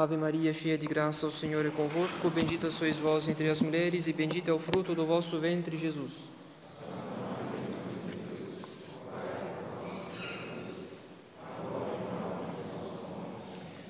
Ave 0.00 0.16
Maria, 0.16 0.54
cheia 0.54 0.78
de 0.78 0.86
graça, 0.86 1.26
o 1.26 1.30
Senhor 1.30 1.66
é 1.66 1.68
convosco. 1.68 2.30
Bendita 2.30 2.70
sois 2.70 2.98
vós 2.98 3.28
entre 3.28 3.50
as 3.50 3.60
mulheres, 3.60 4.06
e 4.06 4.14
bendito 4.14 4.48
é 4.50 4.52
o 4.54 4.58
fruto 4.58 4.94
do 4.94 5.04
vosso 5.04 5.38
ventre, 5.38 5.76
Jesus. 5.76 6.12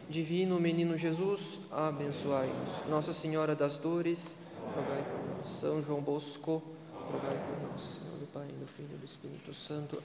Divino 0.08 0.58
Menino 0.58 0.98
Jesus, 0.98 1.60
abençoai-nos. 1.70 2.88
Nossa 2.88 3.12
Senhora 3.12 3.54
das 3.54 3.76
Dores, 3.76 4.36
rogai 4.74 5.04
por 5.04 5.36
nós. 5.36 5.48
São 5.48 5.80
João 5.80 6.00
Bosco, 6.00 6.60
rogai 6.92 7.38
por 7.38 7.70
nós. 7.70 7.82
Senhor 7.82 8.18
do 8.18 8.26
Pai, 8.32 8.48
do 8.48 8.66
Filho 8.66 8.90
e 8.94 8.98
do 8.98 9.04
Espírito 9.04 9.54
Santo. 9.54 10.02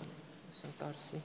Sentar-se. 0.54 1.18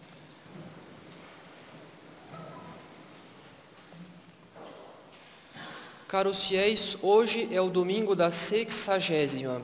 Caros 6.10 6.46
fiéis, 6.46 6.96
hoje 7.02 7.48
é 7.52 7.60
o 7.60 7.70
domingo 7.70 8.16
da 8.16 8.32
sexagésima 8.32 9.62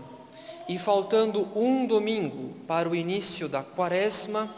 e 0.69 0.79
faltando 0.79 1.49
um 1.59 1.85
domingo 1.89 2.55
para 2.69 2.89
o 2.89 2.95
início 2.95 3.49
da 3.49 3.65
quaresma, 3.65 4.49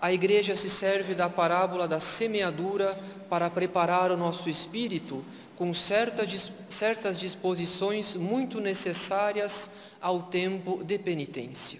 a 0.00 0.12
igreja 0.12 0.56
se 0.56 0.68
serve 0.68 1.14
da 1.14 1.30
parábola 1.30 1.86
da 1.86 2.00
semeadura 2.00 2.98
para 3.30 3.48
preparar 3.48 4.10
o 4.10 4.16
nosso 4.16 4.50
espírito 4.50 5.24
com 5.54 5.72
certas 5.72 7.20
disposições 7.20 8.16
muito 8.16 8.60
necessárias 8.60 9.70
ao 10.00 10.22
tempo 10.22 10.82
de 10.82 10.98
penitência. 10.98 11.78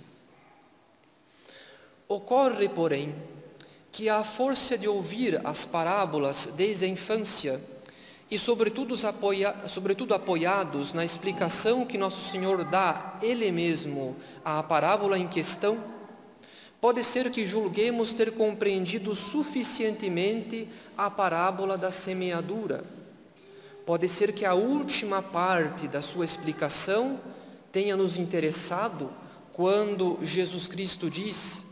Ocorre, 2.07 2.69
porém, 2.69 3.13
que 3.91 4.09
a 4.09 4.23
força 4.23 4.79
de 4.79 4.87
ouvir 4.87 5.45
as 5.45 5.65
parábolas 5.65 6.51
desde 6.55 6.85
a 6.85 6.89
infância 6.89 7.61
e 8.31 8.39
sobretudo, 8.39 8.95
apoia, 9.07 9.55
sobretudo 9.67 10.15
apoiados 10.15 10.93
na 10.93 11.05
explicação 11.05 11.87
que 11.87 11.97
Nosso 11.97 12.31
Senhor 12.31 12.63
dá 12.65 13.19
Ele 13.23 13.51
mesmo 13.51 14.17
à 14.45 14.63
parábola 14.63 15.19
em 15.19 15.27
questão, 15.27 15.83
pode 16.79 17.03
ser 17.03 17.31
que 17.31 17.47
julguemos 17.47 18.13
ter 18.13 18.33
compreendido 18.33 19.15
suficientemente 19.15 20.69
a 20.97 21.11
parábola 21.11 21.79
da 21.79 21.91
semeadura. 21.91 22.83
Pode 23.87 24.07
ser 24.09 24.35
que 24.35 24.45
a 24.45 24.53
última 24.53 25.23
parte 25.23 25.89
da 25.89 26.03
sua 26.03 26.25
explicação 26.27 27.19
tenha 27.73 27.97
nos 27.97 28.19
interessado 28.19 29.11
quando 29.55 30.19
Jesus 30.21 30.69
Cristo 30.69 31.09
diz: 31.09 31.65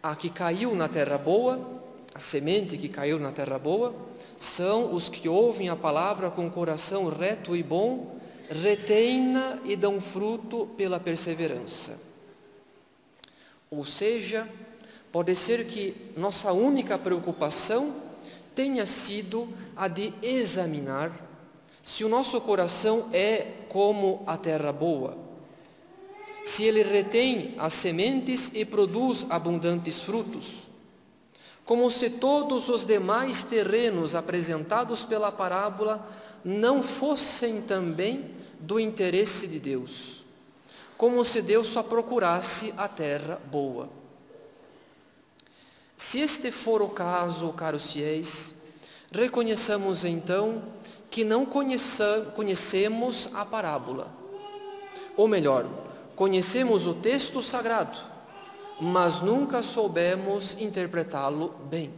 A 0.00 0.14
que 0.14 0.30
caiu 0.30 0.76
na 0.76 0.86
terra 0.86 1.18
boa, 1.18 1.77
a 2.18 2.20
semente 2.20 2.76
que 2.76 2.88
caiu 2.88 3.16
na 3.20 3.30
terra 3.30 3.60
boa, 3.60 3.94
são 4.36 4.92
os 4.92 5.08
que 5.08 5.28
ouvem 5.28 5.68
a 5.68 5.76
palavra 5.76 6.28
com 6.28 6.50
coração 6.50 7.08
reto 7.08 7.54
e 7.54 7.62
bom, 7.62 8.18
retém-na 8.50 9.60
e 9.64 9.76
dão 9.76 10.00
fruto 10.00 10.66
pela 10.76 10.98
perseverança. 10.98 12.00
Ou 13.70 13.84
seja, 13.84 14.48
pode 15.12 15.36
ser 15.36 15.64
que 15.68 15.94
nossa 16.16 16.52
única 16.52 16.98
preocupação 16.98 17.94
tenha 18.52 18.84
sido 18.84 19.48
a 19.76 19.86
de 19.86 20.12
examinar 20.20 21.12
se 21.84 22.02
o 22.02 22.08
nosso 22.08 22.40
coração 22.40 23.08
é 23.12 23.46
como 23.68 24.24
a 24.26 24.36
terra 24.36 24.72
boa, 24.72 25.16
se 26.44 26.64
ele 26.64 26.82
retém 26.82 27.54
as 27.58 27.74
sementes 27.74 28.50
e 28.54 28.64
produz 28.64 29.24
abundantes 29.30 30.02
frutos 30.02 30.67
como 31.68 31.90
se 31.90 32.08
todos 32.08 32.70
os 32.70 32.86
demais 32.86 33.42
terrenos 33.42 34.14
apresentados 34.14 35.04
pela 35.04 35.30
parábola 35.30 36.08
não 36.42 36.82
fossem 36.82 37.60
também 37.60 38.34
do 38.58 38.80
interesse 38.80 39.46
de 39.46 39.60
Deus, 39.60 40.24
como 40.96 41.22
se 41.26 41.42
Deus 41.42 41.68
só 41.68 41.82
procurasse 41.82 42.72
a 42.78 42.88
terra 42.88 43.38
boa. 43.50 43.90
Se 45.94 46.20
este 46.20 46.50
for 46.50 46.80
o 46.80 46.88
caso, 46.88 47.52
caros 47.52 47.92
fiéis, 47.92 48.62
reconheçamos 49.12 50.06
então 50.06 50.62
que 51.10 51.22
não 51.22 51.44
conhecemos 51.44 53.28
a 53.34 53.44
parábola, 53.44 54.10
ou 55.14 55.28
melhor, 55.28 55.66
conhecemos 56.16 56.86
o 56.86 56.94
texto 56.94 57.42
sagrado, 57.42 57.98
mas 58.80 59.20
nunca 59.20 59.62
soubemos 59.62 60.56
interpretá-lo 60.60 61.54
bem. 61.68 61.92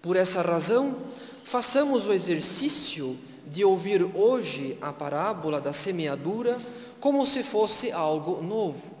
Por 0.00 0.16
essa 0.16 0.40
razão, 0.42 0.96
façamos 1.42 2.06
o 2.06 2.12
exercício 2.12 3.18
de 3.46 3.64
ouvir 3.64 4.02
hoje 4.14 4.78
a 4.80 4.92
parábola 4.92 5.60
da 5.60 5.72
semeadura 5.72 6.60
como 7.00 7.24
se 7.24 7.42
fosse 7.42 7.90
algo 7.90 8.42
novo, 8.42 8.92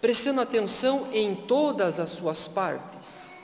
prestando 0.00 0.40
atenção 0.40 1.08
em 1.12 1.34
todas 1.34 2.00
as 2.00 2.10
suas 2.10 2.48
partes, 2.48 3.42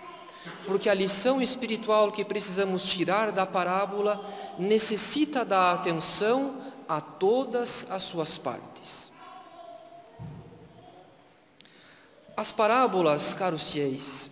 porque 0.66 0.88
a 0.88 0.94
lição 0.94 1.40
espiritual 1.40 2.10
que 2.10 2.24
precisamos 2.24 2.84
tirar 2.84 3.30
da 3.30 3.46
parábola 3.46 4.20
necessita 4.58 5.44
da 5.44 5.72
atenção 5.72 6.54
a 6.88 7.00
todas 7.00 7.86
as 7.90 8.02
suas 8.02 8.38
partes. 8.38 9.12
As 12.38 12.52
parábolas, 12.52 13.34
caros 13.34 13.72
fiéis, 13.72 14.30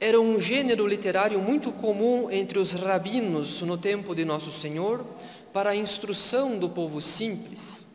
eram 0.00 0.24
um 0.24 0.40
gênero 0.40 0.88
literário 0.88 1.40
muito 1.40 1.70
comum 1.70 2.28
entre 2.28 2.58
os 2.58 2.72
rabinos 2.72 3.60
no 3.60 3.78
tempo 3.78 4.12
de 4.12 4.24
Nosso 4.24 4.50
Senhor 4.50 5.06
para 5.52 5.70
a 5.70 5.76
instrução 5.76 6.58
do 6.58 6.68
povo 6.68 7.00
simples, 7.00 7.86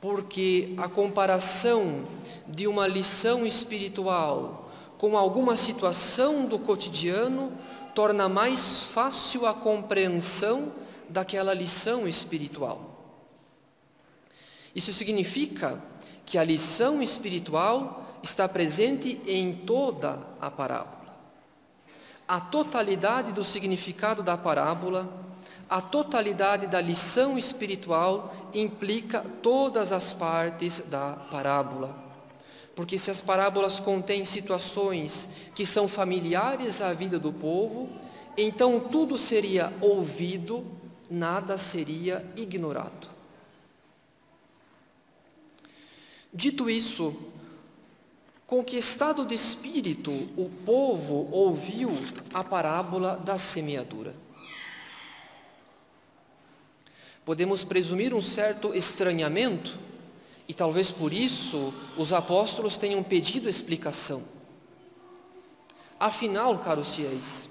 porque 0.00 0.72
a 0.78 0.88
comparação 0.88 2.06
de 2.48 2.66
uma 2.66 2.86
lição 2.86 3.44
espiritual 3.46 4.72
com 4.96 5.14
alguma 5.14 5.56
situação 5.56 6.46
do 6.46 6.58
cotidiano 6.58 7.52
torna 7.94 8.30
mais 8.30 8.84
fácil 8.84 9.44
a 9.44 9.52
compreensão 9.52 10.72
daquela 11.06 11.52
lição 11.52 12.08
espiritual. 12.08 13.12
Isso 14.74 14.90
significa 14.90 15.84
que 16.24 16.38
a 16.38 16.42
lição 16.42 17.02
espiritual 17.02 18.05
está 18.26 18.48
presente 18.48 19.20
em 19.26 19.52
toda 19.52 20.18
a 20.40 20.50
parábola. 20.50 21.06
A 22.26 22.40
totalidade 22.40 23.32
do 23.32 23.44
significado 23.44 24.22
da 24.22 24.36
parábola, 24.36 25.08
a 25.70 25.80
totalidade 25.80 26.66
da 26.66 26.80
lição 26.80 27.38
espiritual 27.38 28.34
implica 28.52 29.24
todas 29.42 29.92
as 29.92 30.12
partes 30.12 30.90
da 30.90 31.12
parábola. 31.30 31.96
Porque 32.74 32.98
se 32.98 33.10
as 33.10 33.20
parábolas 33.20 33.78
contêm 33.78 34.24
situações 34.24 35.28
que 35.54 35.64
são 35.64 35.86
familiares 35.86 36.80
à 36.80 36.92
vida 36.92 37.18
do 37.18 37.32
povo, 37.32 37.88
então 38.36 38.80
tudo 38.80 39.16
seria 39.16 39.72
ouvido, 39.80 40.66
nada 41.08 41.56
seria 41.56 42.24
ignorado. 42.36 43.08
Dito 46.34 46.68
isso, 46.68 47.16
estado 48.76 49.24
de 49.24 49.34
espírito 49.34 50.10
o 50.36 50.48
povo 50.64 51.28
ouviu 51.32 51.90
a 52.32 52.44
parábola 52.44 53.16
da 53.16 53.36
semeadura? 53.36 54.14
Podemos 57.24 57.64
presumir 57.64 58.14
um 58.14 58.22
certo 58.22 58.72
estranhamento, 58.72 59.76
e 60.46 60.54
talvez 60.54 60.92
por 60.92 61.12
isso 61.12 61.74
os 61.96 62.12
apóstolos 62.12 62.76
tenham 62.76 63.02
pedido 63.02 63.48
explicação. 63.48 64.22
Afinal, 65.98 66.56
caros 66.60 66.94
fiéis, 66.94 67.48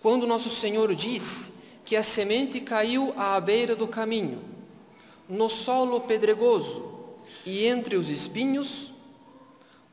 quando 0.00 0.26
nosso 0.26 0.48
Senhor 0.48 0.94
diz 0.94 1.52
que 1.84 1.96
a 1.96 2.02
semente 2.02 2.60
caiu 2.60 3.12
à 3.14 3.38
beira 3.40 3.76
do 3.76 3.86
caminho, 3.86 4.42
no 5.28 5.50
solo 5.50 6.00
pedregoso 6.00 7.18
e 7.44 7.66
entre 7.66 7.94
os 7.94 8.08
espinhos, 8.08 8.92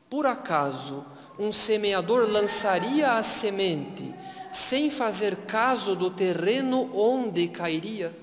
por 0.08 0.26
acaso 0.26 1.04
um 1.38 1.50
semeador 1.52 2.30
lançaria 2.30 3.12
a 3.12 3.22
semente 3.22 4.14
sem 4.50 4.90
fazer 4.90 5.36
caso 5.46 5.94
do 5.94 6.10
terreno 6.10 6.90
onde 6.94 7.48
cairia? 7.48 8.16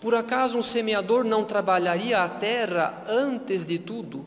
Por 0.00 0.14
acaso 0.14 0.58
um 0.58 0.62
semeador 0.62 1.24
não 1.24 1.44
trabalharia 1.44 2.22
a 2.22 2.28
terra 2.28 3.04
antes 3.08 3.64
de 3.64 3.78
tudo, 3.78 4.26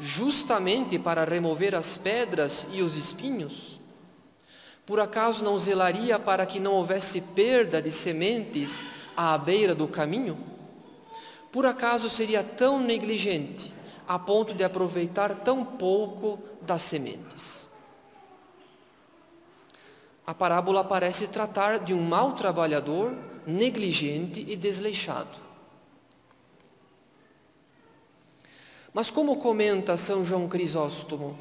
justamente 0.00 0.98
para 0.98 1.24
remover 1.24 1.74
as 1.74 1.96
pedras 1.96 2.66
e 2.72 2.80
os 2.80 2.96
espinhos? 2.96 3.80
Por 4.86 5.00
acaso 5.00 5.44
não 5.44 5.58
zelaria 5.58 6.18
para 6.18 6.46
que 6.46 6.60
não 6.60 6.72
houvesse 6.72 7.20
perda 7.20 7.80
de 7.80 7.90
sementes 7.90 8.84
à 9.16 9.36
beira 9.38 9.74
do 9.74 9.88
caminho? 9.88 10.38
Por 11.50 11.66
acaso 11.66 12.10
seria 12.10 12.42
tão 12.42 12.80
negligente 12.80 13.72
a 14.06 14.18
ponto 14.18 14.52
de 14.54 14.62
aproveitar 14.62 15.34
tão 15.36 15.64
pouco 15.64 16.38
das 16.60 16.82
sementes. 16.82 17.68
a 20.26 20.32
parábola 20.32 20.82
parece 20.82 21.28
tratar 21.28 21.78
de 21.78 21.92
um 21.92 22.00
mau 22.00 22.32
trabalhador, 22.32 23.14
negligente 23.46 24.44
e 24.48 24.56
desleixado. 24.56 25.38
Mas 28.92 29.10
como 29.10 29.36
comenta 29.36 29.96
São 29.96 30.24
João 30.24 30.48
Crisóstomo, 30.48 31.36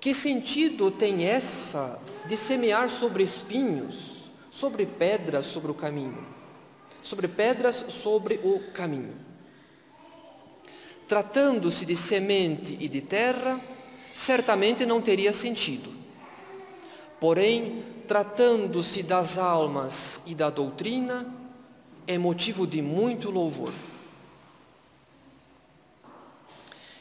que 0.00 0.14
sentido 0.14 0.90
tem 0.90 1.26
essa 1.26 2.00
de 2.26 2.36
semear 2.36 2.88
sobre 2.88 3.22
espinhos, 3.22 4.30
sobre 4.50 4.86
pedras 4.86 5.46
sobre 5.46 5.70
o 5.70 5.74
caminho? 5.74 6.26
Sobre 7.02 7.28
pedras 7.28 7.76
sobre 7.76 8.40
o 8.42 8.58
caminho. 8.72 9.29
Tratando-se 11.10 11.84
de 11.84 11.96
semente 11.96 12.76
e 12.78 12.86
de 12.86 13.00
terra, 13.00 13.60
certamente 14.14 14.86
não 14.86 15.00
teria 15.00 15.32
sentido. 15.32 15.92
Porém, 17.18 17.82
tratando-se 18.06 19.02
das 19.02 19.36
almas 19.36 20.22
e 20.24 20.36
da 20.36 20.50
doutrina, 20.50 21.26
é 22.06 22.16
motivo 22.16 22.64
de 22.64 22.80
muito 22.80 23.28
louvor. 23.28 23.72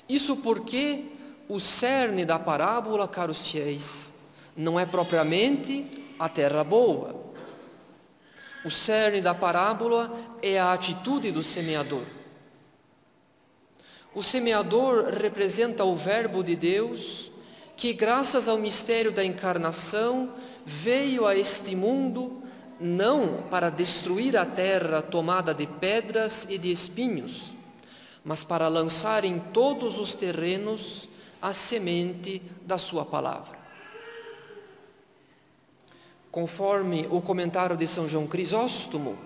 Isso 0.10 0.38
porque 0.38 1.04
o 1.48 1.60
cerne 1.60 2.26
da 2.26 2.40
parábola, 2.40 3.08
caros 3.08 3.46
fiéis, 3.48 4.16
não 4.58 4.80
é 4.80 4.88
propriamente 4.88 5.86
a 6.18 6.28
terra 6.28 6.64
boa. 6.64 7.16
O 8.66 8.72
cerne 8.72 9.22
da 9.22 9.36
parábola 9.36 10.12
é 10.42 10.60
a 10.60 10.74
atitude 10.74 11.32
do 11.32 11.44
semeador. 11.44 12.18
O 14.14 14.24
semeador 14.24 15.06
representa 15.06 15.84
o 15.84 15.96
Verbo 15.96 16.44
de 16.44 16.56
Deus 16.56 17.32
que, 17.78 17.94
graças 17.94 18.48
ao 18.48 18.58
mistério 18.58 19.12
da 19.12 19.24
encarnação, 19.24 20.34
veio 20.66 21.28
a 21.28 21.36
este 21.36 21.76
mundo 21.76 22.42
não 22.80 23.44
para 23.50 23.70
destruir 23.70 24.36
a 24.36 24.46
terra 24.46 25.02
tomada 25.02 25.54
de 25.54 25.68
pedras 25.68 26.48
e 26.50 26.58
de 26.58 26.72
espinhos, 26.72 27.54
mas 28.24 28.44
para 28.44 28.68
lançar 28.68 29.24
em 29.24 29.40
todos 29.40 30.00
os 30.00 30.16
terrenos 30.16 31.08
a 31.42 31.54
semente 31.54 32.42
da 32.66 32.78
sua 32.78 33.06
palavra. 33.06 33.60
Conforme 36.32 37.08
o 37.10 37.22
comentário 37.22 37.78
de 37.78 37.88
São 37.88 38.08
João 38.08 38.28
Crisóstomo, 38.28 39.18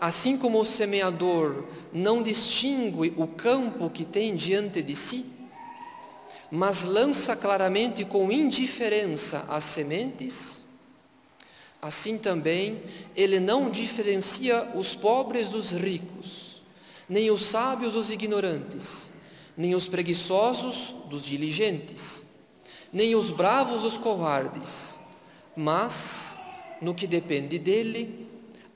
assim 0.00 0.36
como 0.36 0.60
o 0.60 0.64
semeador 0.64 1.64
não 1.92 2.22
distingue 2.22 3.14
o 3.16 3.26
campo 3.26 3.88
que 3.90 4.04
tem 4.04 4.34
diante 4.34 4.82
de 4.82 4.94
si, 4.94 5.24
mas 6.50 6.84
lança 6.84 7.34
claramente 7.34 8.04
com 8.04 8.30
indiferença 8.30 9.44
as 9.48 9.64
sementes, 9.64 10.64
assim 11.80 12.18
também 12.18 12.82
ele 13.14 13.40
não 13.40 13.70
diferencia 13.70 14.72
os 14.74 14.94
pobres 14.94 15.48
dos 15.48 15.70
ricos, 15.70 16.62
nem 17.08 17.30
os 17.30 17.44
sábios 17.46 17.94
dos 17.94 18.10
ignorantes, 18.10 19.10
nem 19.56 19.74
os 19.74 19.88
preguiçosos 19.88 20.94
dos 21.08 21.24
diligentes, 21.24 22.26
nem 22.92 23.14
os 23.14 23.30
bravos 23.30 23.82
dos 23.82 23.96
covardes, 23.96 24.98
mas, 25.56 26.38
no 26.80 26.94
que 26.94 27.06
depende 27.06 27.58
dele, 27.58 28.26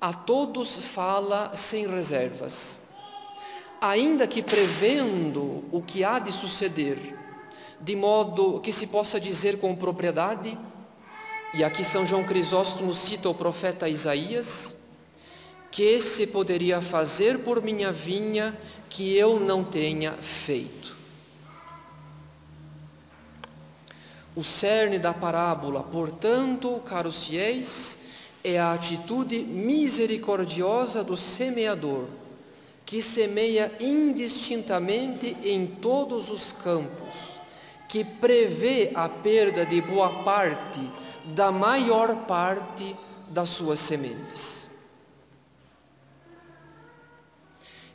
a 0.01 0.13
todos 0.13 0.77
fala 0.77 1.55
sem 1.55 1.87
reservas, 1.87 2.79
ainda 3.81 4.27
que 4.27 4.43
prevendo 4.43 5.65
o 5.71 5.83
que 5.83 6.03
há 6.03 6.19
de 6.19 6.33
suceder, 6.33 7.17
de 7.81 7.95
modo 7.95 8.61
que 8.61 8.73
se 8.73 8.87
possa 8.87 9.21
dizer 9.21 9.59
com 9.59 9.77
propriedade, 9.77 10.59
e 11.53 11.63
aqui 11.63 11.85
São 11.85 12.07
João 12.07 12.25
Crisóstomo 12.25 12.95
cita 12.95 13.29
o 13.29 13.35
profeta 13.35 13.89
Isaías, 13.89 14.77
que 15.71 16.01
se 16.01 16.27
poderia 16.27 16.81
fazer 16.81 17.41
por 17.41 17.63
minha 17.63 17.93
vinha 17.93 18.59
que 18.89 19.17
eu 19.17 19.39
não 19.39 19.63
tenha 19.63 20.13
feito. 20.13 20.97
O 24.35 24.43
cerne 24.43 24.99
da 24.99 25.13
parábola, 25.13 25.83
portanto, 25.83 26.81
caros 26.85 27.25
fiéis, 27.27 28.00
é 28.43 28.59
a 28.59 28.73
atitude 28.73 29.39
misericordiosa 29.41 31.05
do 31.05 31.17
semeador, 31.17 32.07
que 32.85 33.03
semeia 33.03 33.71
indistintamente 33.81 35.37
em 35.45 35.67
todos 35.67 36.31
os 36.31 36.53
campos, 36.53 37.41
que 37.89 38.05
prevê 38.05 38.91
a 38.95 39.09
perda 39.09 39.65
de 39.67 39.81
boa 39.81 40.23
parte, 40.23 40.81
da 41.27 41.53
maior 41.53 42.25
parte 42.27 42.97
das 43.29 43.51
suas 43.51 43.79
sementes. 43.79 44.69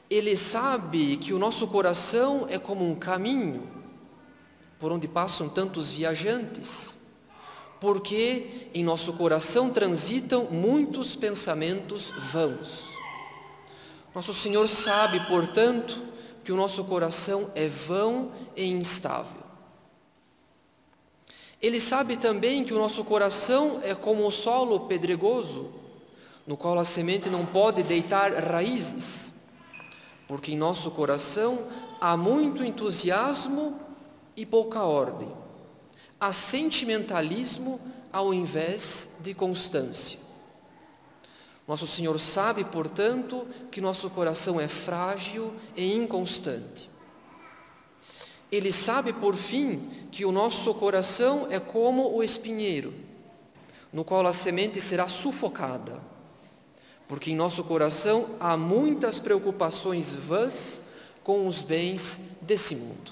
Ele 0.09 0.35
sabe 0.35 1.17
que 1.17 1.33
o 1.33 1.39
nosso 1.39 1.67
coração 1.67 2.45
é 2.47 2.59
como 2.59 2.89
um 2.89 2.95
caminho 2.95 3.67
por 4.77 4.91
onde 4.91 5.07
passam 5.07 5.49
tantos 5.49 5.93
viajantes, 5.93 7.04
porque 7.85 8.67
em 8.73 8.83
nosso 8.83 9.13
coração 9.13 9.69
transitam 9.69 10.45
muitos 10.45 11.15
pensamentos 11.15 12.09
vãos. 12.09 12.89
Nosso 14.15 14.33
Senhor 14.33 14.67
sabe, 14.67 15.19
portanto, 15.27 16.01
que 16.43 16.51
o 16.51 16.55
nosso 16.55 16.83
coração 16.85 17.51
é 17.53 17.67
vão 17.67 18.31
e 18.55 18.65
instável. 18.65 19.43
Ele 21.61 21.79
sabe 21.79 22.17
também 22.17 22.63
que 22.63 22.73
o 22.73 22.79
nosso 22.79 23.03
coração 23.03 23.79
é 23.83 23.93
como 23.93 24.25
o 24.25 24.31
solo 24.31 24.87
pedregoso, 24.87 25.71
no 26.47 26.57
qual 26.57 26.79
a 26.79 26.85
semente 26.85 27.29
não 27.29 27.45
pode 27.45 27.83
deitar 27.83 28.33
raízes 28.33 29.35
porque 30.27 30.53
em 30.53 30.57
nosso 30.57 30.89
coração 30.89 31.67
há 32.01 32.17
muito 32.17 32.63
entusiasmo 32.63 33.79
e 34.35 34.43
pouca 34.43 34.81
ordem. 34.81 35.44
Há 36.19 36.31
sentimentalismo 36.31 37.79
ao 38.11 38.33
invés 38.33 39.09
de 39.19 39.33
constância. 39.33 40.19
Nosso 41.67 41.87
Senhor 41.87 42.19
sabe, 42.19 42.63
portanto, 42.63 43.47
que 43.71 43.81
nosso 43.81 44.09
coração 44.09 44.59
é 44.59 44.67
frágil 44.67 45.53
e 45.75 45.93
inconstante. 45.93 46.89
Ele 48.51 48.71
sabe, 48.71 49.11
por 49.11 49.35
fim, 49.35 49.89
que 50.11 50.23
o 50.23 50.31
nosso 50.31 50.73
coração 50.75 51.47
é 51.49 51.59
como 51.59 52.15
o 52.15 52.23
espinheiro, 52.23 52.93
no 53.91 54.05
qual 54.05 54.25
a 54.27 54.31
semente 54.31 54.79
será 54.79 55.09
sufocada 55.09 56.01
porque 57.07 57.31
em 57.31 57.35
nosso 57.35 57.63
coração 57.63 58.35
há 58.39 58.57
muitas 58.57 59.19
preocupações 59.19 60.13
vãs 60.13 60.81
com 61.23 61.47
os 61.47 61.61
bens 61.61 62.19
desse 62.41 62.75
mundo. 62.75 63.11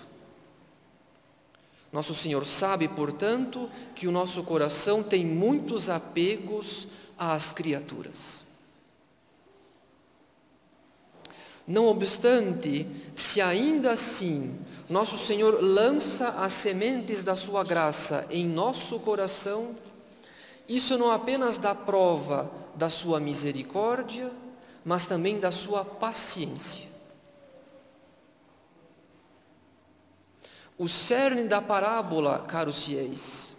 Nosso 1.93 2.15
Senhor 2.15 2.43
sabe, 2.43 2.87
portanto, 2.87 3.69
que 3.93 4.07
o 4.07 4.11
nosso 4.11 4.41
coração 4.41 5.03
tem 5.03 5.23
muitos 5.23 5.91
apegos 5.91 6.87
às 7.15 7.51
criaturas. 7.51 8.43
Não 11.67 11.87
obstante, 11.87 12.87
se 13.15 13.39
ainda 13.39 13.91
assim 13.91 14.59
nosso 14.89 15.17
Senhor 15.17 15.63
lança 15.63 16.29
as 16.29 16.51
sementes 16.51 17.23
da 17.23 17.35
sua 17.35 17.63
graça 17.63 18.27
em 18.29 18.45
nosso 18.45 18.99
coração, 18.99 19.75
isso 20.67 20.97
não 20.97 21.11
apenas 21.11 21.57
dá 21.57 21.75
prova 21.75 22.51
da 22.75 22.89
sua 22.89 23.19
misericórdia, 23.19 24.31
mas 24.83 25.05
também 25.05 25.39
da 25.39 25.51
sua 25.51 25.85
paciência. 25.85 26.92
O 30.77 30.87
cerne 30.87 31.43
da 31.43 31.61
parábola, 31.61 32.39
caros 32.39 32.85
fiéis, 32.85 33.55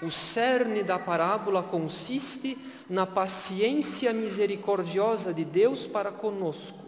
o 0.00 0.10
cerne 0.10 0.82
da 0.82 0.98
parábola 0.98 1.62
consiste 1.62 2.56
na 2.88 3.06
paciência 3.06 4.12
misericordiosa 4.12 5.32
de 5.32 5.44
Deus 5.44 5.86
para 5.86 6.12
conosco. 6.12 6.78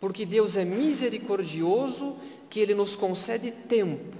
Porque 0.00 0.24
Deus 0.24 0.56
é 0.56 0.64
misericordioso 0.64 2.16
que 2.48 2.60
Ele 2.60 2.74
nos 2.74 2.96
concede 2.96 3.50
tempo, 3.50 4.16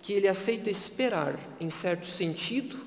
que 0.00 0.12
Ele 0.12 0.28
aceita 0.28 0.70
esperar, 0.70 1.38
em 1.60 1.70
certo 1.70 2.06
sentido, 2.06 2.78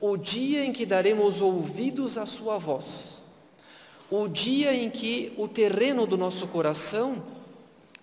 o 0.00 0.16
dia 0.16 0.64
em 0.64 0.72
que 0.72 0.84
daremos 0.84 1.40
ouvidos 1.40 2.18
à 2.18 2.26
Sua 2.26 2.58
voz, 2.58 3.22
o 4.10 4.28
dia 4.28 4.74
em 4.74 4.90
que 4.90 5.32
o 5.38 5.46
terreno 5.46 6.06
do 6.06 6.18
nosso 6.18 6.46
coração, 6.48 7.22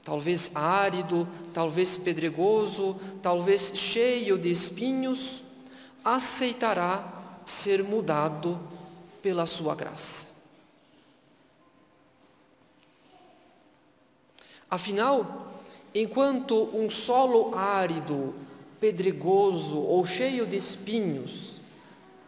talvez 0.10 0.50
árido, 0.56 1.28
talvez 1.54 1.96
pedregoso, 1.96 3.00
talvez 3.22 3.74
cheio 3.76 4.40
de 4.40 4.52
espinhos, 4.52 5.44
aceitará 6.04 7.42
ser 7.46 7.84
mudado 7.84 8.60
pela 9.22 9.46
Sua 9.46 9.76
graça. 9.76 10.26
Afinal, 14.68 15.52
enquanto 15.94 16.76
um 16.76 16.90
solo 16.90 17.56
árido, 17.56 18.34
pedregoso 18.80 19.80
ou 19.80 20.04
cheio 20.08 20.48
de 20.48 20.58
espinhos 20.58 21.60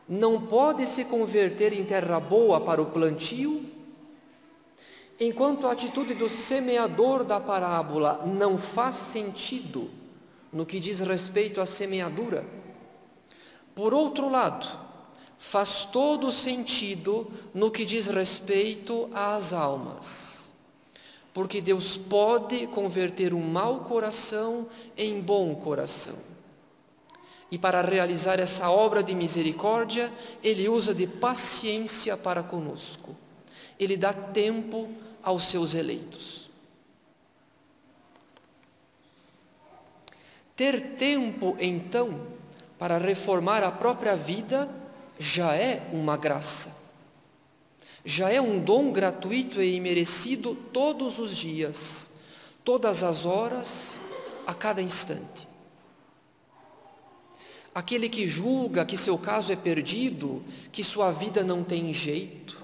não 0.07 0.39
pode 0.39 0.85
se 0.85 1.05
converter 1.05 1.73
em 1.73 1.83
terra 1.83 2.19
boa 2.19 2.61
para 2.61 2.79
o 2.79 2.91
plantio, 2.91 3.71
enquanto 5.22 5.68
a 5.68 5.72
atitude 5.72 6.16
do 6.16 6.28
semeador 6.28 7.24
da 7.24 7.40
parábola 7.40 8.24
não 8.25 8.58
faz 8.58 8.96
sentido 8.96 9.88
no 10.51 10.66
que 10.66 10.80
diz 10.80 11.00
respeito 11.00 11.62
à 11.62 11.66
semeadura, 11.66 12.44
por 13.75 13.94
outro 13.94 14.28
lado, 14.28 14.68
faz 15.38 15.86
todo 15.86 16.32
sentido 16.32 17.32
no 17.54 17.70
que 17.70 17.86
diz 17.86 18.08
respeito 18.08 19.12
às 19.13 19.54
almas. 19.54 20.54
Porque 21.32 21.62
Deus 21.62 21.96
pode 21.96 22.66
converter 22.68 23.32
um 23.32 23.42
mau 23.42 23.82
coração 23.82 24.68
em 24.98 25.22
bom 25.22 25.54
coração. 25.54 26.16
E 27.51 27.60
para 27.60 27.82
realizar 27.82 28.40
essa 28.40 28.72
obra 28.72 29.04
de 29.04 29.13
misericórdia, 29.13 30.12
Ele 30.44 30.68
usa 30.68 30.96
de 30.96 31.06
paciência 31.06 32.18
para 32.18 32.42
conosco. 32.42 33.16
Ele 33.80 33.96
dá 33.96 34.13
tempo 34.13 34.90
aos 35.24 35.46
seus 35.46 35.75
eleitos. 35.75 36.50
Ter 40.56 40.96
tempo, 40.96 41.56
então, 41.60 42.28
para 42.78 42.98
reformar 42.98 43.63
a 43.63 43.72
própria 43.72 44.16
vida 44.16 44.70
já 45.18 45.56
é 45.56 45.88
uma 45.92 46.18
graça. 46.18 46.75
Já 48.04 48.30
é 48.32 48.42
um 48.42 48.60
dom 48.60 48.92
gratuito 48.92 49.62
e 49.62 49.75
imerecido 49.75 50.56
todos 50.56 51.20
os 51.20 51.36
dias, 51.36 52.12
todas 52.63 53.04
as 53.04 53.25
horas, 53.25 54.01
a 54.46 54.54
cada 54.54 54.82
instante. 54.82 55.48
Aquele 57.74 58.10
que 58.10 58.28
julga 58.28 58.86
que 58.86 58.98
seu 58.98 59.18
caso 59.18 59.51
é 59.51 59.56
perdido, 59.56 60.44
que 60.72 60.84
sua 60.84 61.12
vida 61.12 61.44
não 61.44 61.63
tem 61.63 61.94
jeito, 61.94 62.61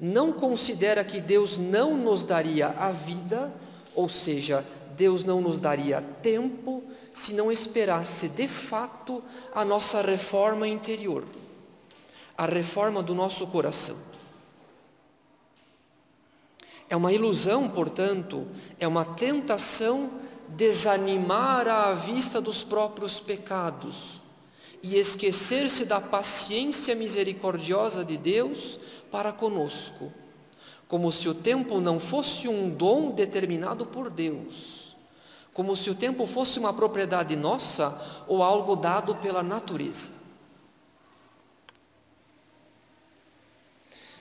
não 0.00 0.32
considera 0.32 1.02
que 1.02 1.20
Deus 1.20 1.58
não 1.58 1.96
nos 1.96 2.22
daria 2.22 2.68
a 2.68 2.92
vida, 2.92 3.52
ou 3.94 4.08
seja, 4.08 4.64
Deus 4.96 5.24
não 5.24 5.40
nos 5.40 5.58
daria 5.58 6.02
tempo, 6.22 6.82
se 7.12 7.34
não 7.34 7.50
esperasse 7.50 8.28
de 8.28 8.46
fato 8.46 9.22
a 9.54 9.64
nossa 9.64 10.02
reforma 10.02 10.68
interior, 10.68 11.24
a 12.36 12.46
reforma 12.46 13.02
do 13.02 13.14
nosso 13.14 13.46
coração. 13.48 13.96
É 16.88 16.96
uma 16.96 17.12
ilusão, 17.12 17.68
portanto, 17.68 18.46
é 18.78 18.86
uma 18.86 19.04
tentação 19.04 20.10
desanimar 20.48 21.68
à 21.68 21.92
vista 21.92 22.40
dos 22.40 22.64
próprios 22.64 23.20
pecados 23.20 24.20
e 24.82 24.96
esquecer-se 24.96 25.84
da 25.84 26.00
paciência 26.00 26.94
misericordiosa 26.94 28.04
de 28.04 28.16
Deus 28.16 28.78
para 29.10 29.32
conosco, 29.32 30.12
como 30.86 31.10
se 31.10 31.28
o 31.28 31.34
tempo 31.34 31.80
não 31.80 31.98
fosse 31.98 32.48
um 32.48 32.70
dom 32.70 33.10
determinado 33.10 33.86
por 33.86 34.08
Deus, 34.08 34.96
como 35.52 35.76
se 35.76 35.90
o 35.90 35.94
tempo 35.94 36.26
fosse 36.26 36.58
uma 36.58 36.72
propriedade 36.72 37.34
nossa 37.36 38.24
ou 38.26 38.42
algo 38.42 38.76
dado 38.76 39.16
pela 39.16 39.42
natureza. 39.42 40.12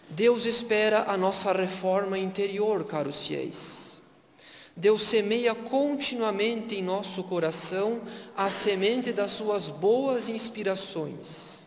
Deus 0.09 0.45
espera 0.45 1.11
a 1.11 1.17
nossa 1.17 1.51
reforma 1.51 2.17
interior, 2.17 2.85
caros 2.85 3.27
fiéis. 3.27 3.87
Deus 4.77 5.01
semeia 5.01 5.55
continuamente 5.55 6.75
em 6.75 6.84
nosso 6.84 7.24
coração 7.24 8.00
a 8.36 8.48
semente 8.48 9.12
das 9.12 9.31
suas 9.31 9.72
boas 9.72 10.29
inspirações. 10.29 11.65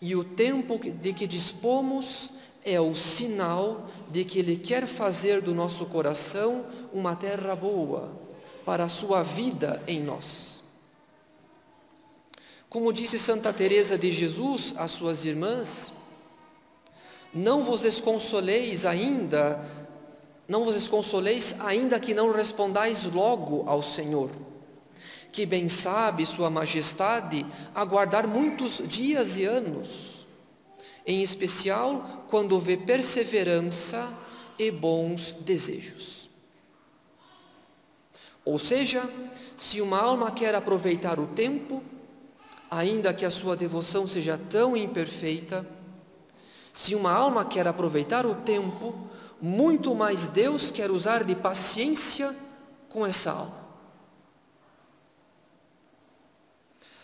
E 0.00 0.16
o 0.16 0.24
tempo 0.24 0.80
de 0.80 1.12
que 1.12 1.28
dispomos 1.28 2.32
é 2.64 2.80
o 2.80 2.96
sinal 2.96 3.88
de 4.10 4.24
que 4.24 4.40
Ele 4.40 4.56
quer 4.56 4.88
fazer 4.88 5.40
do 5.40 5.54
nosso 5.54 5.86
coração 5.86 6.66
uma 6.92 7.14
terra 7.14 7.54
boa 7.54 8.10
para 8.64 8.84
a 8.84 8.88
sua 8.88 9.22
vida 9.22 9.80
em 9.86 10.02
nós. 10.02 10.64
Como 12.68 12.92
disse 12.92 13.16
Santa 13.16 13.52
Teresa 13.52 13.96
de 13.96 14.10
Jesus 14.10 14.74
às 14.76 14.90
suas 14.90 15.24
irmãs, 15.24 15.92
não 17.32 17.62
vos 17.62 17.82
desconsoleis 17.82 18.84
ainda 18.84 19.81
não 20.52 20.66
vos 20.66 20.74
desconsoleis, 20.74 21.56
ainda 21.60 21.98
que 21.98 22.12
não 22.12 22.30
respondais 22.30 23.06
logo 23.06 23.64
ao 23.66 23.82
Senhor, 23.82 24.30
que 25.32 25.46
bem 25.46 25.66
sabe 25.66 26.26
Sua 26.26 26.50
Majestade 26.50 27.46
aguardar 27.74 28.28
muitos 28.28 28.82
dias 28.86 29.38
e 29.38 29.46
anos, 29.46 30.26
em 31.06 31.22
especial 31.22 32.26
quando 32.28 32.60
vê 32.60 32.76
perseverança 32.76 34.06
e 34.58 34.70
bons 34.70 35.32
desejos. 35.40 36.28
Ou 38.44 38.58
seja, 38.58 39.02
se 39.56 39.80
uma 39.80 40.02
alma 40.02 40.30
quer 40.32 40.54
aproveitar 40.54 41.18
o 41.18 41.28
tempo, 41.28 41.82
ainda 42.70 43.14
que 43.14 43.24
a 43.24 43.30
sua 43.30 43.56
devoção 43.56 44.06
seja 44.06 44.36
tão 44.50 44.76
imperfeita, 44.76 45.66
se 46.70 46.94
uma 46.94 47.10
alma 47.10 47.42
quer 47.42 47.66
aproveitar 47.66 48.26
o 48.26 48.34
tempo, 48.34 49.10
muito 49.42 49.92
mais 49.92 50.28
Deus 50.28 50.70
quer 50.70 50.88
usar 50.88 51.24
de 51.24 51.34
paciência 51.34 52.32
com 52.88 53.04
essa 53.04 53.32
alma. 53.32 53.62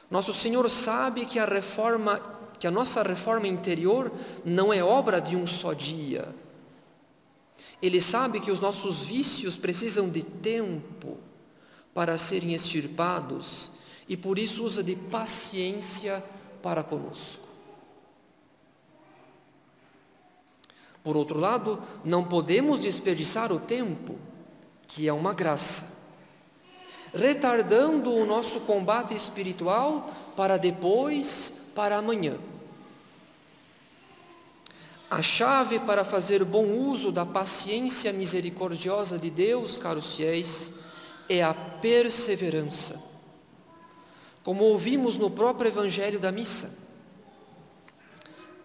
Nosso 0.08 0.32
Senhor 0.32 0.70
sabe 0.70 1.26
que 1.26 1.40
a 1.40 1.44
reforma, 1.44 2.20
que 2.60 2.66
a 2.68 2.70
nossa 2.70 3.02
reforma 3.02 3.48
interior 3.48 4.12
não 4.44 4.72
é 4.72 4.82
obra 4.82 5.20
de 5.20 5.34
um 5.34 5.48
só 5.48 5.72
dia. 5.72 6.32
Ele 7.82 8.00
sabe 8.00 8.40
que 8.40 8.52
os 8.52 8.60
nossos 8.60 9.04
vícios 9.04 9.56
precisam 9.56 10.08
de 10.08 10.22
tempo 10.22 11.18
para 11.92 12.16
serem 12.16 12.54
extirpados 12.54 13.72
e 14.08 14.16
por 14.16 14.38
isso 14.38 14.62
usa 14.62 14.80
de 14.80 14.94
paciência 14.94 16.24
para 16.62 16.84
conosco. 16.84 17.47
Por 21.08 21.16
outro 21.16 21.40
lado, 21.40 21.82
não 22.04 22.22
podemos 22.22 22.80
desperdiçar 22.80 23.50
o 23.50 23.58
tempo, 23.58 24.16
que 24.86 25.08
é 25.08 25.12
uma 25.12 25.32
graça, 25.32 26.02
retardando 27.14 28.12
o 28.12 28.26
nosso 28.26 28.60
combate 28.60 29.14
espiritual 29.14 30.12
para 30.36 30.58
depois, 30.58 31.50
para 31.74 31.96
amanhã. 31.96 32.36
A 35.10 35.22
chave 35.22 35.78
para 35.78 36.04
fazer 36.04 36.44
bom 36.44 36.66
uso 36.66 37.10
da 37.10 37.24
paciência 37.24 38.12
misericordiosa 38.12 39.18
de 39.18 39.30
Deus, 39.30 39.78
caros 39.78 40.12
fiéis, 40.12 40.74
é 41.26 41.42
a 41.42 41.54
perseverança. 41.54 43.02
Como 44.44 44.62
ouvimos 44.62 45.16
no 45.16 45.30
próprio 45.30 45.68
Evangelho 45.68 46.20
da 46.20 46.30
Missa, 46.30 46.86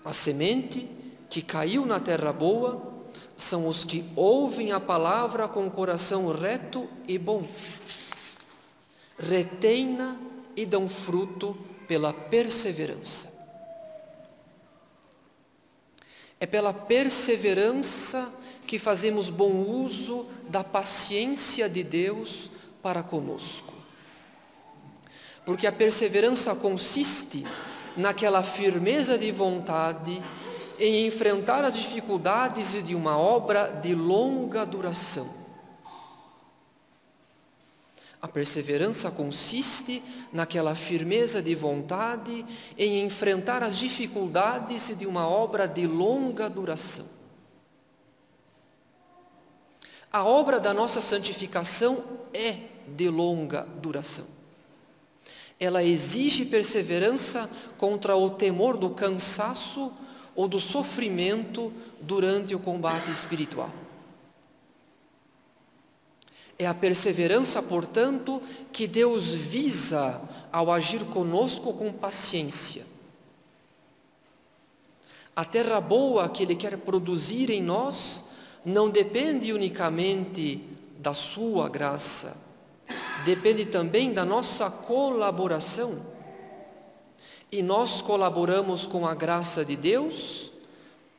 a 0.03 0.11
semente 0.11 1.02
que 1.33 1.41
caiu 1.41 1.83
na 1.83 1.99
terra 1.99 2.31
boa 2.31 2.93
são 3.35 3.67
os 3.67 3.83
que 3.83 4.05
ouvem 4.15 4.71
a 4.71 4.79
palavra 4.79 5.47
com 5.47 5.65
o 5.65 5.71
coração 5.71 6.31
reto 6.31 6.87
e 7.07 7.17
bom, 7.17 7.43
retém-na 9.17 10.15
e 10.55 10.63
dão 10.63 10.87
fruto 10.87 11.57
pela 11.87 12.13
perseverança. 12.13 13.33
É 16.39 16.45
pela 16.45 16.71
perseverança 16.71 18.31
que 18.67 18.77
fazemos 18.77 19.31
bom 19.31 19.53
uso 19.53 20.27
da 20.47 20.63
paciência 20.63 21.67
de 21.67 21.83
Deus 21.83 22.51
para 22.79 23.01
conosco. 23.01 23.73
Porque 25.43 25.65
a 25.65 25.71
perseverança 25.71 26.53
consiste 26.53 27.43
naquela 27.97 28.43
firmeza 28.43 29.17
de 29.17 29.31
vontade 29.31 30.21
em 30.83 31.07
enfrentar 31.07 31.63
as 31.63 31.75
dificuldades 31.75 32.73
de 32.85 32.93
uma 32.93 33.17
obra 33.17 33.67
de 33.81 33.95
longa 33.95 34.65
duração. 34.65 35.29
A 38.21 38.27
perseverança 38.27 39.09
consiste 39.09 40.03
naquela 40.31 40.75
firmeza 40.75 41.41
de 41.41 41.55
vontade 41.55 42.45
em 42.77 43.01
enfrentar 43.05 43.63
as 43.63 43.77
dificuldades 43.77 44.97
de 44.97 45.07
uma 45.07 45.25
obra 45.25 45.69
de 45.69 45.87
longa 45.87 46.49
duração. 46.49 47.05
A 50.11 50.25
obra 50.25 50.59
da 50.59 50.73
nossa 50.73 50.99
santificação 50.99 52.03
é 52.33 52.57
de 52.89 53.09
longa 53.09 53.61
duração. 53.81 54.25
Ela 55.57 55.81
exige 55.81 56.43
perseverança 56.43 57.49
contra 57.77 58.17
o 58.17 58.31
temor 58.31 58.75
do 58.75 58.89
cansaço 58.89 59.93
ou 60.35 60.47
do 60.47 60.59
sofrimento 60.59 61.71
durante 62.01 62.55
o 62.55 62.59
combate 62.59 63.11
espiritual. 63.11 63.69
É 66.57 66.67
a 66.67 66.73
perseverança, 66.73 67.61
portanto, 67.61 68.41
que 68.71 68.87
Deus 68.87 69.33
visa 69.33 70.21
ao 70.51 70.71
agir 70.71 71.03
conosco 71.05 71.73
com 71.73 71.91
paciência. 71.91 72.85
A 75.35 75.43
terra 75.43 75.81
boa 75.81 76.29
que 76.29 76.43
Ele 76.43 76.55
quer 76.55 76.77
produzir 76.77 77.49
em 77.49 77.61
nós 77.61 78.23
não 78.63 78.89
depende 78.89 79.51
unicamente 79.51 80.61
da 80.99 81.13
Sua 81.13 81.67
graça, 81.67 82.37
depende 83.25 83.65
também 83.65 84.13
da 84.13 84.23
nossa 84.23 84.69
colaboração. 84.69 86.12
E 87.53 87.61
nós 87.61 88.01
colaboramos 88.01 88.87
com 88.87 89.05
a 89.05 89.13
graça 89.13 89.63
de 89.63 89.75
Deus, 89.75 90.51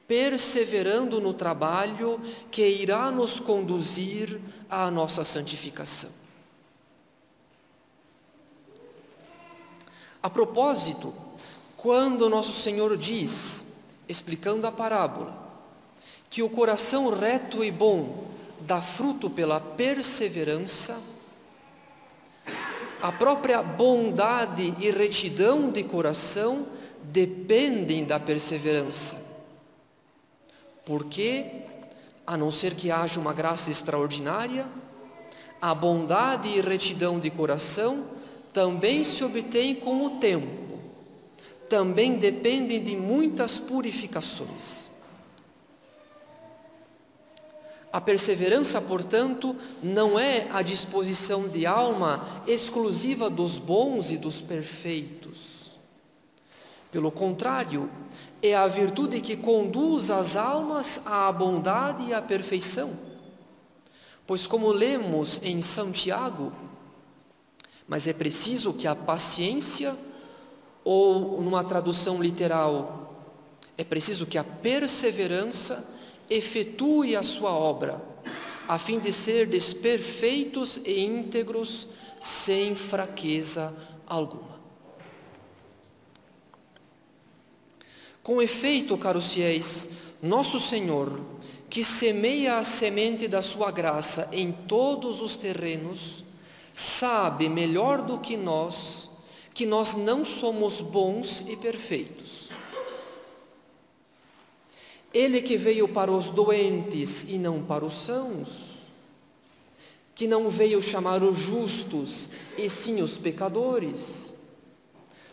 perseverando 0.08 1.20
no 1.20 1.32
trabalho 1.32 2.20
que 2.50 2.66
irá 2.66 3.08
nos 3.12 3.38
conduzir 3.38 4.40
à 4.68 4.90
nossa 4.90 5.22
santificação. 5.22 6.10
A 10.20 10.28
propósito, 10.28 11.14
quando 11.76 12.28
nosso 12.28 12.60
Senhor 12.60 12.96
diz, 12.96 13.84
explicando 14.08 14.66
a 14.66 14.72
parábola, 14.72 15.32
que 16.28 16.42
o 16.42 16.50
coração 16.50 17.10
reto 17.10 17.62
e 17.62 17.70
bom 17.70 18.26
dá 18.60 18.82
fruto 18.82 19.30
pela 19.30 19.60
perseverança, 19.60 20.98
a 23.04 23.12
própria 23.12 23.62
bondade 23.62 24.74
e 24.80 24.90
retidão 24.90 25.70
de 25.70 25.84
coração 25.84 26.66
dependem 27.02 28.02
da 28.02 28.18
perseverança. 28.18 29.42
Porque, 30.86 31.44
a 32.26 32.34
não 32.34 32.50
ser 32.50 32.74
que 32.74 32.90
haja 32.90 33.20
uma 33.20 33.34
graça 33.34 33.70
extraordinária, 33.70 34.66
a 35.60 35.74
bondade 35.74 36.48
e 36.48 36.62
retidão 36.62 37.20
de 37.20 37.28
coração 37.28 38.06
também 38.54 39.04
se 39.04 39.22
obtém 39.22 39.74
com 39.74 40.06
o 40.06 40.10
tempo, 40.12 40.78
também 41.68 42.14
dependem 42.16 42.82
de 42.82 42.96
muitas 42.96 43.60
purificações. 43.60 44.88
A 47.94 48.00
perseverança, 48.00 48.82
portanto, 48.82 49.54
não 49.80 50.18
é 50.18 50.48
a 50.50 50.62
disposição 50.62 51.46
de 51.46 51.64
alma 51.64 52.42
exclusiva 52.44 53.30
dos 53.30 53.56
bons 53.60 54.10
e 54.10 54.16
dos 54.16 54.40
perfeitos. 54.40 55.78
Pelo 56.90 57.12
contrário, 57.12 57.88
é 58.42 58.52
a 58.52 58.66
virtude 58.66 59.20
que 59.20 59.36
conduz 59.36 60.10
as 60.10 60.34
almas 60.34 61.02
à 61.06 61.30
bondade 61.30 62.08
e 62.08 62.12
à 62.12 62.20
perfeição. 62.20 62.90
Pois, 64.26 64.44
como 64.44 64.72
lemos 64.72 65.38
em 65.40 65.62
São 65.62 65.92
Tiago, 65.92 66.52
mas 67.86 68.08
é 68.08 68.12
preciso 68.12 68.72
que 68.72 68.88
a 68.88 68.96
paciência, 68.96 69.96
ou 70.82 71.40
numa 71.40 71.62
tradução 71.62 72.20
literal, 72.20 73.22
é 73.78 73.84
preciso 73.84 74.26
que 74.26 74.36
a 74.36 74.42
perseverança 74.42 75.93
efetue 76.28 77.16
a 77.16 77.22
sua 77.22 77.50
obra, 77.50 78.02
a 78.66 78.78
fim 78.78 78.98
de 78.98 79.12
ser 79.12 79.46
desperfeitos 79.46 80.80
e 80.84 81.04
íntegros, 81.04 81.88
sem 82.20 82.74
fraqueza 82.74 83.76
alguma. 84.06 84.54
Com 88.22 88.40
efeito, 88.40 88.96
caros 88.96 89.32
fiéis, 89.32 89.88
nosso 90.22 90.58
Senhor, 90.58 91.20
que 91.68 91.84
semeia 91.84 92.58
a 92.58 92.64
semente 92.64 93.28
da 93.28 93.42
sua 93.42 93.70
graça 93.70 94.28
em 94.32 94.50
todos 94.50 95.20
os 95.20 95.36
terrenos, 95.36 96.24
sabe 96.72 97.48
melhor 97.48 98.00
do 98.00 98.18
que 98.18 98.36
nós 98.36 99.10
que 99.54 99.64
nós 99.64 99.94
não 99.94 100.24
somos 100.24 100.80
bons 100.80 101.44
e 101.46 101.56
perfeitos. 101.56 102.43
Ele 105.14 105.40
que 105.40 105.56
veio 105.56 105.86
para 105.86 106.10
os 106.10 106.28
doentes 106.28 107.22
e 107.28 107.38
não 107.38 107.62
para 107.62 107.84
os 107.84 107.94
sãos, 107.94 108.74
que 110.12 110.26
não 110.26 110.50
veio 110.50 110.82
chamar 110.82 111.22
os 111.22 111.38
justos 111.38 112.32
e 112.58 112.68
sim 112.68 113.00
os 113.00 113.16
pecadores, 113.16 114.34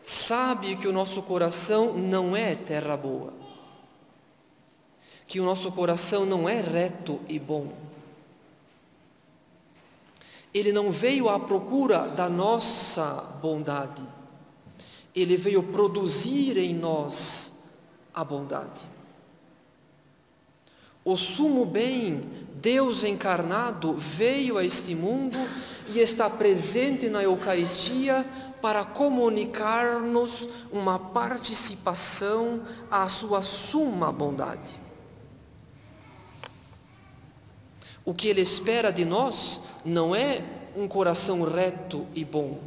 sabe 0.04 0.76
que 0.76 0.88
o 0.88 0.94
nosso 0.94 1.24
coração 1.24 1.98
não 1.98 2.36
é 2.36 2.56
terra 2.56 2.96
boa, 2.96 3.34
que 5.26 5.40
o 5.40 5.46
nosso 5.46 5.72
coração 5.72 6.28
não 6.28 6.48
é 6.48 6.62
reto 6.62 7.20
e 7.28 7.40
bom. 7.40 7.74
Ele 10.54 10.72
não 10.72 10.92
veio 10.92 11.28
à 11.28 11.40
procura 11.40 12.08
da 12.08 12.30
nossa 12.30 13.40
bondade, 13.42 14.08
ele 15.16 15.36
veio 15.36 15.64
produzir 15.64 16.56
em 16.58 16.76
nós 16.76 17.54
a 18.14 18.24
bondade. 18.24 19.01
O 21.04 21.18
sumo 21.18 21.66
bem, 21.66 22.22
Deus 22.62 23.04
encarnado, 23.04 23.94
veio 23.94 24.58
a 24.58 24.64
este 24.64 24.94
mundo 24.94 25.38
e 25.88 26.00
está 26.00 26.30
presente 26.30 27.10
na 27.10 27.24
Eucaristia 27.24 28.26
para 28.62 28.86
comunicar-nos 28.86 30.48
uma 30.72 31.00
participação 31.00 32.62
à 32.90 33.08
sua 33.08 33.42
suma 33.42 34.12
bondade. 34.12 34.80
O 38.06 38.14
que 38.14 38.28
Ele 38.28 38.42
espera 38.42 38.92
de 38.92 39.06
nós 39.06 39.60
não 39.84 40.16
é 40.16 40.44
um 40.76 40.88
coração 40.88 41.42
reto 41.44 42.08
e 42.14 42.24
bom. 42.24 42.60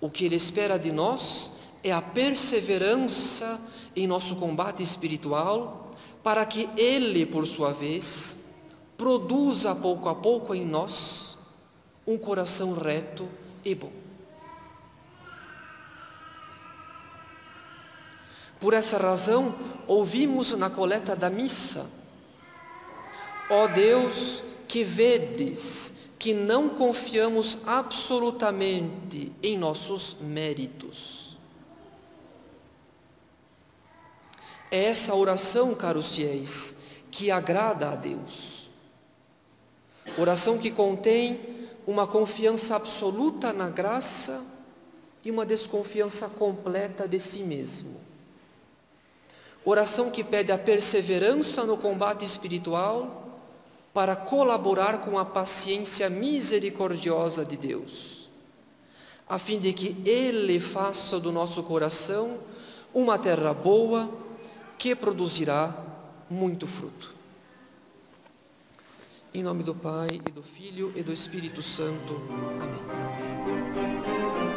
O 0.00 0.10
que 0.10 0.24
Ele 0.24 0.36
espera 0.36 0.78
de 0.78 0.90
nós 0.90 1.50
é 1.82 1.92
a 1.92 2.00
perseverança 2.02 3.60
em 3.94 4.06
nosso 4.06 4.36
combate 4.36 4.82
espiritual, 4.82 5.83
para 6.24 6.46
que 6.46 6.68
Ele, 6.76 7.26
por 7.26 7.46
sua 7.46 7.72
vez, 7.72 8.54
produza 8.96 9.74
pouco 9.74 10.08
a 10.08 10.14
pouco 10.14 10.54
em 10.54 10.64
nós 10.64 11.36
um 12.06 12.16
coração 12.16 12.72
reto 12.72 13.28
e 13.62 13.74
bom. 13.74 13.92
Por 18.58 18.72
essa 18.72 18.96
razão, 18.96 19.54
ouvimos 19.86 20.52
na 20.52 20.70
coleta 20.70 21.14
da 21.14 21.28
missa, 21.28 21.86
ó 23.50 23.66
Deus, 23.66 24.42
que 24.66 24.82
vedes 24.82 25.92
que 26.18 26.32
não 26.32 26.70
confiamos 26.70 27.58
absolutamente 27.66 29.30
em 29.42 29.58
nossos 29.58 30.16
méritos. 30.18 31.23
É 34.74 34.86
essa 34.86 35.14
oração, 35.14 35.72
caros 35.72 36.16
fiéis, 36.16 36.78
que 37.08 37.30
agrada 37.30 37.90
a 37.90 37.94
Deus. 37.94 38.68
Oração 40.18 40.58
que 40.58 40.68
contém 40.68 41.38
uma 41.86 42.08
confiança 42.08 42.74
absoluta 42.74 43.52
na 43.52 43.68
graça 43.68 44.44
e 45.24 45.30
uma 45.30 45.46
desconfiança 45.46 46.28
completa 46.28 47.06
de 47.06 47.20
si 47.20 47.44
mesmo. 47.44 48.00
Oração 49.64 50.10
que 50.10 50.24
pede 50.24 50.50
a 50.50 50.58
perseverança 50.58 51.62
no 51.62 51.76
combate 51.76 52.24
espiritual 52.24 53.38
para 53.92 54.16
colaborar 54.16 55.02
com 55.02 55.16
a 55.16 55.24
paciência 55.24 56.10
misericordiosa 56.10 57.44
de 57.44 57.56
Deus, 57.56 58.28
a 59.28 59.38
fim 59.38 59.60
de 59.60 59.72
que 59.72 59.96
Ele 60.04 60.58
faça 60.58 61.20
do 61.20 61.30
nosso 61.30 61.62
coração 61.62 62.40
uma 62.92 63.16
terra 63.16 63.54
boa 63.54 64.23
que 64.78 64.94
produzirá 64.94 65.74
muito 66.28 66.66
fruto. 66.66 67.14
Em 69.32 69.42
nome 69.42 69.62
do 69.62 69.74
Pai, 69.74 70.20
e 70.26 70.30
do 70.30 70.42
Filho 70.42 70.92
e 70.94 71.02
do 71.02 71.12
Espírito 71.12 71.60
Santo. 71.60 72.20
Amém. 72.60 74.53